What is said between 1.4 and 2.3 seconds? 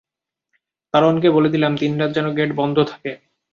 দিলাম দিনরাত যেন